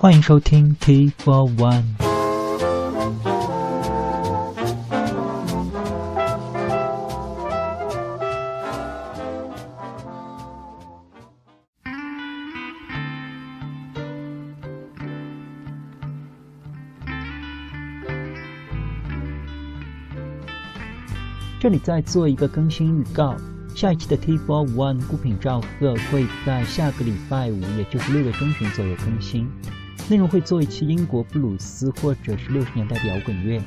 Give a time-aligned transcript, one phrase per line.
[0.00, 1.82] 欢迎收听 T for One。
[21.58, 23.34] 这里再做一个更新预告，
[23.74, 29.50] 下一期的 T for One 孤品赵贺会在下个礼拜五，也就是六月中旬左右更新。
[30.10, 33.60] 内容会做一期英国布鲁斯或者是六十年代的摇滚乐，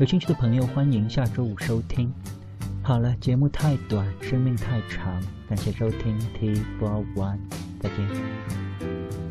[0.00, 2.12] 有兴趣的朋友欢迎下周五收听。
[2.82, 7.38] 好了，节目太短，生命太长，感谢收听 T for One，
[7.80, 9.27] 再见。